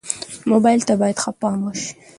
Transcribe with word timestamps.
موبایل 0.51 0.79
ته 0.87 0.93
باید 0.99 1.17
ښه 1.23 1.31
پام 1.39 1.59
وشي. 1.63 1.91